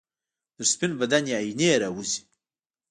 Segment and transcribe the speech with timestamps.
[0.55, 2.19] تر سپین بدن یې آئینې راوځي